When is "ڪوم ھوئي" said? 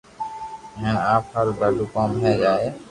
1.93-2.35